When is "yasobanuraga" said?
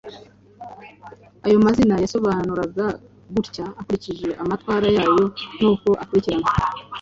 2.03-2.85